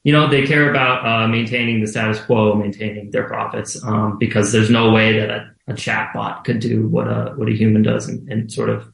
you 0.02 0.12
know, 0.12 0.26
they 0.28 0.44
care 0.44 0.68
about, 0.68 1.06
uh, 1.06 1.28
maintaining 1.28 1.80
the 1.80 1.86
status 1.86 2.20
quo, 2.20 2.56
maintaining 2.56 3.12
their 3.12 3.28
profits, 3.28 3.82
um, 3.84 4.18
because 4.18 4.50
there's 4.50 4.68
no 4.68 4.90
way 4.90 5.16
that 5.20 5.30
a, 5.30 5.54
a 5.68 5.74
chatbot 5.74 6.42
could 6.42 6.58
do 6.58 6.88
what 6.88 7.06
a, 7.06 7.34
what 7.36 7.48
a 7.48 7.52
human 7.52 7.82
does 7.82 8.08
and, 8.08 8.28
and 8.28 8.52
sort 8.52 8.68
of, 8.68 8.92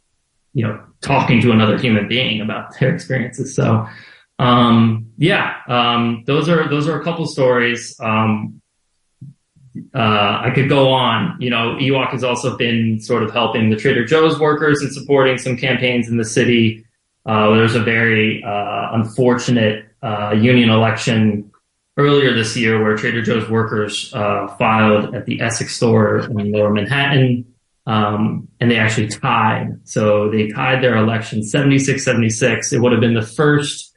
you 0.53 0.67
know, 0.67 0.79
talking 1.01 1.41
to 1.41 1.51
another 1.51 1.79
human 1.79 2.07
being 2.09 2.43
about 2.43 2.75
their 2.79 2.95
experiences. 2.95 3.57
So, 3.57 3.89
um, 4.39 5.13
yeah, 5.17 5.55
um, 5.67 6.23
those 6.27 6.49
are 6.49 6.69
those 6.69 6.87
are 6.89 7.01
a 7.01 7.05
couple 7.05 7.27
stories. 7.27 7.99
Um, 8.01 8.61
uh, 9.95 10.43
I 10.45 10.53
could 10.55 10.69
go 10.69 10.91
on. 10.91 11.37
You 11.41 11.51
know, 11.51 11.77
EWOC 11.81 12.11
has 12.11 12.25
also 12.25 12.57
been 12.57 13.01
sort 13.01 13.23
of 13.23 13.33
helping 13.33 13.71
the 13.71 13.77
Trader 13.77 14.05
Joe's 14.05 14.39
workers 14.39 14.81
and 14.81 14.93
supporting 14.93 15.39
some 15.39 15.57
campaigns 15.57 16.09
in 16.09 16.17
the 16.17 16.25
city. 16.25 16.85
Uh, 17.27 17.51
there's 17.55 17.75
a 17.75 17.83
very 17.83 18.43
uh, 18.43 18.89
unfortunate 18.93 19.87
uh, 20.03 20.33
union 20.33 20.71
election 20.71 21.51
earlier 21.97 22.33
this 22.33 22.57
year 22.57 22.83
where 22.83 22.97
Trader 22.97 23.23
Joe's 23.23 23.49
workers 23.51 24.13
uh, 24.15 24.47
filed 24.57 25.15
at 25.15 25.27
the 25.27 25.41
Essex 25.41 25.75
store 25.75 26.21
in 26.21 26.53
Lower 26.53 26.73
Manhattan. 26.73 27.45
Um, 27.87 28.49
and 28.61 28.71
they 28.71 28.77
actually 28.77 29.09
tied. 29.09 29.81
So 29.85 30.31
they 30.31 30.49
tied 30.49 30.85
their 30.85 30.97
election 30.97 31.43
76 31.43 32.05
76. 32.05 32.73
It 32.73 32.81
would 32.81 32.93
have 32.93 33.01
been 33.01 33.15
the 33.15 33.23
first 33.23 33.88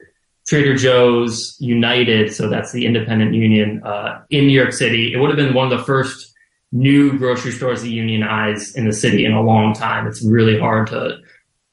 Trader 0.52 0.76
Joe's 0.76 1.56
United, 1.60 2.34
so 2.34 2.46
that's 2.50 2.72
the 2.72 2.84
independent 2.84 3.32
union 3.32 3.82
uh, 3.84 4.20
in 4.28 4.46
New 4.46 4.52
York 4.52 4.74
City. 4.74 5.10
It 5.14 5.16
would 5.16 5.30
have 5.30 5.38
been 5.38 5.54
one 5.54 5.72
of 5.72 5.78
the 5.78 5.82
first 5.82 6.34
new 6.72 7.16
grocery 7.16 7.52
stores 7.52 7.80
to 7.80 7.88
unionize 7.88 8.76
in 8.76 8.86
the 8.86 8.92
city 8.92 9.24
in 9.24 9.32
a 9.32 9.40
long 9.40 9.72
time. 9.72 10.06
It's 10.06 10.22
really 10.22 10.60
hard 10.60 10.88
to 10.88 11.16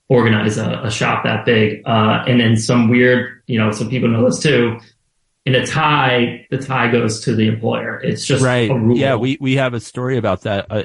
organize 0.08 0.58
a, 0.58 0.80
a 0.82 0.90
shop 0.90 1.26
that 1.26 1.46
big. 1.46 1.82
Uh, 1.86 2.24
and 2.26 2.40
then 2.40 2.56
some 2.56 2.88
weird, 2.88 3.44
you 3.48 3.60
know, 3.60 3.74
some 3.74 3.90
people 3.90 4.08
know 4.08 4.24
this 4.24 4.42
too. 4.42 4.80
In 5.46 5.56
a 5.56 5.66
tie, 5.66 6.48
the 6.50 6.58
tie 6.58 6.90
goes 6.90 7.20
to 7.26 7.36
the 7.36 7.50
employer. 7.50 8.00
It's 8.00 8.26
just 8.26 8.42
right. 8.42 8.72
Yeah, 8.96 9.16
we 9.16 9.38
we 9.42 9.56
have 9.56 9.74
a 9.74 9.82
story 9.82 10.16
about 10.16 10.44
that 10.44 10.68
uh, 10.70 10.84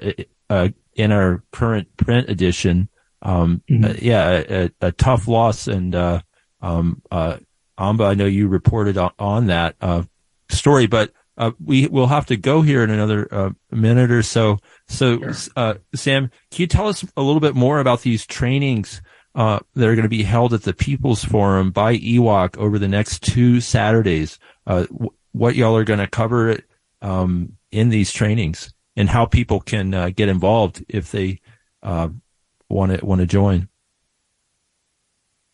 uh 0.50 0.68
in 0.94 1.12
our 1.12 1.44
current 1.52 1.96
print 1.96 2.28
edition. 2.28 2.88
Um, 3.22 3.62
mm-hmm. 3.70 3.84
Uh, 3.84 3.94
yeah, 4.02 4.42
a, 4.48 4.70
a, 4.80 4.90
tough 4.90 5.28
loss 5.28 5.68
and 5.68 5.94
uh, 5.94 6.22
um, 6.60 7.00
Amba, 7.78 8.04
I 8.04 8.14
know 8.14 8.26
you 8.26 8.48
reported 8.48 8.96
on, 8.96 9.12
on 9.18 9.46
that 9.46 9.76
uh, 9.80 10.02
story, 10.48 10.86
but 10.86 11.12
uh, 11.36 11.50
we 11.62 11.88
will 11.88 12.06
have 12.06 12.26
to 12.26 12.36
go 12.36 12.62
here 12.62 12.84
in 12.84 12.90
another 12.90 13.28
uh, 13.32 13.50
minute 13.70 14.10
or 14.10 14.22
so. 14.22 14.58
So, 14.86 15.18
sure. 15.18 15.52
Uh, 15.56 15.74
Sam, 15.94 16.30
can 16.50 16.60
you 16.60 16.66
tell 16.66 16.88
us 16.88 17.04
a 17.16 17.22
little 17.22 17.40
bit 17.40 17.54
more 17.54 17.80
about 17.80 18.02
these 18.02 18.26
trainings 18.26 19.02
uh, 19.34 19.58
that 19.74 19.88
are 19.88 19.96
going 19.96 20.04
to 20.04 20.08
be 20.08 20.22
held 20.22 20.54
at 20.54 20.62
the 20.62 20.72
People's 20.72 21.24
Forum 21.24 21.72
by 21.72 21.96
EWOC 21.96 22.56
over 22.56 22.78
the 22.78 22.88
next 22.88 23.22
two 23.22 23.60
Saturdays? 23.60 24.38
Uh, 24.66 24.84
w- 24.84 25.10
what 25.32 25.56
y'all 25.56 25.76
are 25.76 25.84
going 25.84 25.98
to 25.98 26.06
cover 26.06 26.56
um, 27.02 27.54
in 27.72 27.88
these 27.88 28.12
trainings 28.12 28.72
and 28.96 29.08
how 29.08 29.26
people 29.26 29.60
can 29.60 30.12
get 30.12 30.28
involved 30.28 30.84
if 30.88 31.10
they 31.10 31.40
want 31.82 32.96
to 32.96 33.04
want 33.04 33.20
to 33.20 33.26
join. 33.26 33.68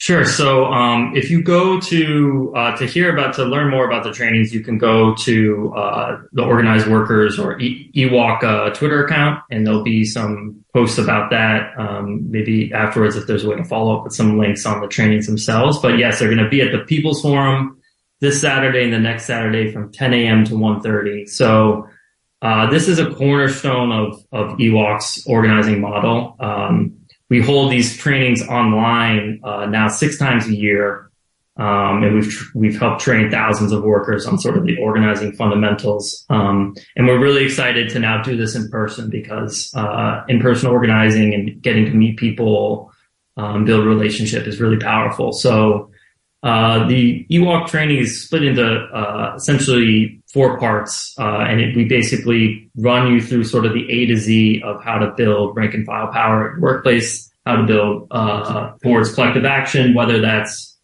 Sure. 0.00 0.24
So 0.24 0.64
um, 0.64 1.14
if 1.14 1.30
you 1.30 1.42
go 1.42 1.78
to 1.78 2.54
uh, 2.56 2.74
to 2.78 2.86
hear 2.86 3.12
about 3.12 3.34
to 3.34 3.44
learn 3.44 3.70
more 3.70 3.84
about 3.84 4.02
the 4.02 4.12
trainings, 4.12 4.50
you 4.50 4.60
can 4.60 4.78
go 4.78 5.14
to 5.16 5.74
uh, 5.76 6.22
the 6.32 6.42
organized 6.42 6.86
workers 6.86 7.38
or 7.38 7.60
e- 7.60 7.92
EWOC 7.94 8.42
uh, 8.42 8.70
Twitter 8.70 9.04
account, 9.04 9.42
and 9.50 9.66
there'll 9.66 9.82
be 9.82 10.06
some 10.06 10.64
posts 10.72 10.96
about 10.96 11.28
that. 11.32 11.78
Um, 11.78 12.30
maybe 12.30 12.72
afterwards, 12.72 13.14
if 13.14 13.26
there's 13.26 13.44
a 13.44 13.50
way 13.50 13.56
to 13.56 13.64
follow 13.64 13.98
up 13.98 14.04
with 14.04 14.14
some 14.14 14.38
links 14.38 14.64
on 14.64 14.80
the 14.80 14.88
trainings 14.88 15.26
themselves. 15.26 15.78
But 15.78 15.98
yes, 15.98 16.18
they're 16.18 16.34
going 16.34 16.42
to 16.42 16.48
be 16.48 16.62
at 16.62 16.72
the 16.72 16.78
People's 16.78 17.20
Forum 17.20 17.78
this 18.22 18.40
Saturday 18.40 18.84
and 18.84 18.94
the 18.94 18.98
next 18.98 19.26
Saturday 19.26 19.70
from 19.70 19.92
10 19.92 20.14
a.m. 20.14 20.44
to 20.46 20.54
1:30. 20.54 21.28
So 21.28 21.86
uh, 22.40 22.70
this 22.70 22.88
is 22.88 22.98
a 22.98 23.10
cornerstone 23.12 23.92
of 23.92 24.24
of 24.32 24.56
EWOC's 24.56 25.26
organizing 25.26 25.82
model. 25.82 26.36
Um, 26.40 26.99
we 27.30 27.40
hold 27.40 27.70
these 27.70 27.96
trainings 27.96 28.42
online 28.42 29.40
uh, 29.42 29.64
now 29.66 29.88
six 29.88 30.18
times 30.18 30.46
a 30.46 30.54
year, 30.54 31.10
um, 31.56 32.02
and 32.02 32.14
we've 32.16 32.30
tr- 32.30 32.58
we've 32.58 32.78
helped 32.78 33.00
train 33.00 33.30
thousands 33.30 33.72
of 33.72 33.82
workers 33.82 34.26
on 34.26 34.38
sort 34.38 34.58
of 34.58 34.66
the 34.66 34.76
organizing 34.78 35.32
fundamentals. 35.32 36.26
Um, 36.28 36.74
and 36.96 37.06
we're 37.06 37.20
really 37.20 37.44
excited 37.44 37.88
to 37.90 38.00
now 38.00 38.22
do 38.22 38.36
this 38.36 38.54
in 38.54 38.68
person 38.68 39.08
because 39.08 39.72
uh, 39.74 40.24
in 40.28 40.40
person 40.40 40.68
organizing 40.68 41.32
and 41.32 41.62
getting 41.62 41.84
to 41.86 41.92
meet 41.92 42.18
people, 42.18 42.92
um, 43.36 43.64
build 43.64 43.86
relationship 43.86 44.46
is 44.46 44.60
really 44.60 44.78
powerful. 44.78 45.32
So. 45.32 45.89
Uh, 46.42 46.86
the 46.88 47.26
EWOC 47.30 47.68
training 47.68 47.98
is 47.98 48.24
split 48.24 48.44
into 48.44 48.64
uh, 48.64 49.34
essentially 49.36 50.22
four 50.32 50.58
parts, 50.58 51.14
uh, 51.18 51.40
and 51.40 51.60
it, 51.60 51.76
we 51.76 51.84
basically 51.84 52.70
run 52.76 53.12
you 53.12 53.20
through 53.20 53.44
sort 53.44 53.66
of 53.66 53.74
the 53.74 53.90
A 53.90 54.06
to 54.06 54.16
Z 54.16 54.62
of 54.64 54.82
how 54.82 54.98
to 54.98 55.12
build 55.16 55.54
rank 55.54 55.74
and 55.74 55.84
file 55.84 56.08
power 56.08 56.52
at 56.52 56.60
workplace, 56.60 57.30
how 57.44 57.56
to 57.56 57.64
build 57.64 58.08
uh, 58.10 58.72
towards 58.82 59.14
collective 59.14 59.44
action, 59.44 59.92
whether 59.92 60.20
that's 60.20 60.78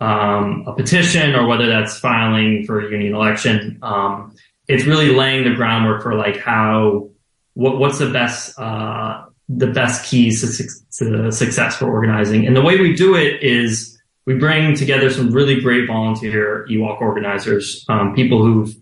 um, 0.00 0.64
a 0.66 0.74
petition 0.74 1.34
or 1.34 1.46
whether 1.46 1.68
that's 1.68 1.98
filing 1.98 2.64
for 2.64 2.80
a 2.80 2.90
union 2.90 3.14
election. 3.14 3.78
Um, 3.82 4.34
it's 4.66 4.84
really 4.84 5.14
laying 5.14 5.44
the 5.44 5.54
groundwork 5.54 6.02
for 6.02 6.14
like 6.14 6.38
how 6.38 7.10
what, 7.52 7.78
what's 7.78 7.98
the 7.98 8.08
best 8.08 8.58
uh, 8.58 9.24
the 9.50 9.66
best 9.66 10.06
keys 10.06 10.40
to, 10.40 11.04
to 11.04 11.30
success 11.30 11.76
for 11.76 11.90
organizing, 11.90 12.46
and 12.46 12.56
the 12.56 12.62
way 12.62 12.80
we 12.80 12.94
do 12.94 13.14
it 13.14 13.42
is 13.42 13.92
we 14.26 14.34
bring 14.34 14.76
together 14.76 15.10
some 15.10 15.30
really 15.30 15.60
great 15.60 15.86
volunteer 15.86 16.66
EWOC 16.70 17.00
organizers, 17.00 17.84
um, 17.88 18.14
people 18.14 18.44
who've 18.44 18.74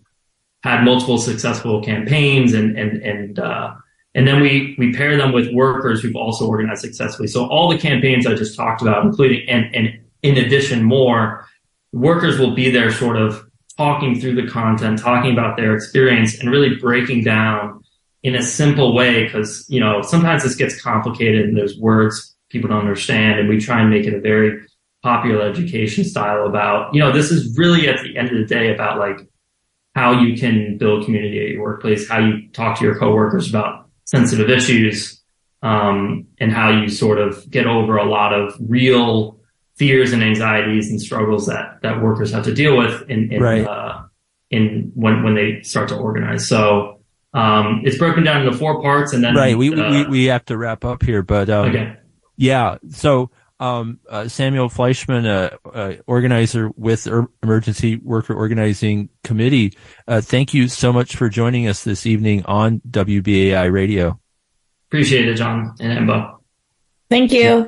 had 0.62 0.84
multiple 0.84 1.18
successful 1.18 1.82
campaigns 1.82 2.52
and, 2.52 2.78
and, 2.78 3.02
and, 3.02 3.38
uh, 3.38 3.74
and 4.14 4.26
then 4.26 4.40
we, 4.42 4.74
we 4.78 4.92
pair 4.92 5.16
them 5.16 5.32
with 5.32 5.52
workers 5.54 6.02
who've 6.02 6.16
also 6.16 6.46
organized 6.46 6.82
successfully. 6.82 7.28
So 7.28 7.46
all 7.46 7.70
the 7.70 7.78
campaigns 7.78 8.26
I 8.26 8.34
just 8.34 8.56
talked 8.56 8.82
about, 8.82 9.04
including, 9.04 9.48
and, 9.48 9.74
and 9.74 10.00
in 10.22 10.36
addition 10.36 10.82
more, 10.82 11.46
workers 11.92 12.38
will 12.38 12.54
be 12.54 12.70
there 12.70 12.90
sort 12.90 13.16
of 13.16 13.48
talking 13.78 14.20
through 14.20 14.34
the 14.34 14.46
content, 14.46 14.98
talking 14.98 15.32
about 15.32 15.56
their 15.56 15.74
experience 15.74 16.38
and 16.38 16.50
really 16.50 16.76
breaking 16.76 17.24
down 17.24 17.82
in 18.22 18.34
a 18.34 18.42
simple 18.42 18.94
way. 18.94 19.28
Cause, 19.30 19.64
you 19.68 19.80
know, 19.80 20.02
sometimes 20.02 20.42
this 20.42 20.56
gets 20.56 20.80
complicated 20.80 21.46
and 21.46 21.56
there's 21.56 21.78
words 21.78 22.36
people 22.50 22.68
don't 22.68 22.80
understand 22.80 23.38
and 23.38 23.48
we 23.48 23.58
try 23.58 23.80
and 23.80 23.88
make 23.88 24.06
it 24.06 24.12
a 24.12 24.20
very 24.20 24.60
popular 25.02 25.42
education 25.42 26.04
style 26.04 26.46
about, 26.46 26.94
you 26.94 27.00
know, 27.00 27.12
this 27.12 27.30
is 27.30 27.56
really 27.56 27.88
at 27.88 28.02
the 28.02 28.16
end 28.16 28.30
of 28.30 28.36
the 28.36 28.44
day 28.44 28.72
about 28.72 28.98
like 28.98 29.28
how 29.94 30.20
you 30.20 30.36
can 30.36 30.76
build 30.78 31.04
community 31.04 31.40
at 31.40 31.50
your 31.52 31.62
workplace, 31.62 32.08
how 32.08 32.18
you 32.18 32.48
talk 32.52 32.78
to 32.78 32.84
your 32.84 32.98
coworkers 32.98 33.48
about 33.48 33.88
sensitive 34.04 34.50
issues, 34.50 35.22
um, 35.62 36.26
and 36.38 36.52
how 36.52 36.70
you 36.70 36.88
sort 36.88 37.18
of 37.18 37.48
get 37.50 37.66
over 37.66 37.96
a 37.96 38.08
lot 38.08 38.32
of 38.32 38.54
real 38.60 39.40
fears 39.76 40.12
and 40.12 40.22
anxieties 40.22 40.90
and 40.90 41.00
struggles 41.00 41.46
that, 41.46 41.78
that 41.82 42.02
workers 42.02 42.30
have 42.32 42.44
to 42.44 42.54
deal 42.54 42.76
with 42.76 43.08
in, 43.08 43.32
in, 43.32 43.42
right. 43.42 43.66
uh, 43.66 44.02
in 44.50 44.92
when, 44.94 45.22
when 45.22 45.34
they 45.34 45.62
start 45.62 45.88
to 45.88 45.96
organize. 45.96 46.46
So, 46.46 47.00
um, 47.32 47.82
it's 47.84 47.96
broken 47.96 48.24
down 48.24 48.44
into 48.44 48.56
four 48.56 48.82
parts 48.82 49.12
and 49.12 49.22
then, 49.22 49.34
right. 49.34 49.56
We, 49.56 49.72
uh, 49.72 49.90
we, 49.90 50.06
we 50.06 50.24
have 50.26 50.44
to 50.46 50.58
wrap 50.58 50.84
up 50.84 51.02
here, 51.02 51.22
but, 51.22 51.48
um, 51.48 51.70
okay. 51.70 51.96
yeah. 52.36 52.78
So, 52.90 53.30
um, 53.60 54.00
uh, 54.08 54.26
Samuel 54.26 54.68
Fleischman, 54.68 55.26
uh, 55.26 55.68
uh, 55.68 55.94
organizer 56.06 56.70
with 56.76 57.06
Emergency 57.42 57.96
Worker 57.96 58.34
Organizing 58.34 59.10
Committee. 59.22 59.76
Uh, 60.08 60.20
thank 60.20 60.54
you 60.54 60.66
so 60.66 60.92
much 60.92 61.14
for 61.14 61.28
joining 61.28 61.68
us 61.68 61.84
this 61.84 62.06
evening 62.06 62.44
on 62.46 62.80
WBAI 62.88 63.70
Radio. 63.70 64.18
Appreciate 64.88 65.28
it, 65.28 65.34
John 65.34 65.74
and 65.78 66.08
Embo. 66.08 66.38
Thank 67.10 67.32
you. 67.32 67.40
Yeah. 67.40 67.64